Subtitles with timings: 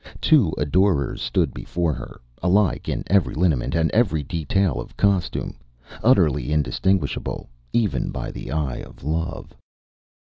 [0.19, 5.57] Two adorers stood before her, alike in every lineament and every detail of costume,
[6.03, 9.53] utterly indistinguishable, even by the eye of Love.